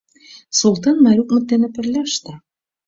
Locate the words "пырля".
1.75-2.01